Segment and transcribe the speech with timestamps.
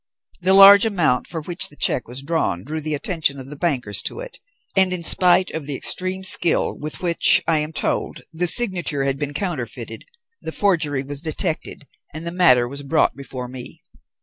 [0.41, 4.01] The large amount for which the cheque was drawn drew the attention of the bankers
[4.01, 4.39] to it,
[4.75, 9.19] and in spite of the extreme skill with which, I am told, the signature had
[9.19, 10.05] been counterfeited,
[10.41, 11.85] the forgery was detected,
[12.15, 13.83] and the matter was brought before me.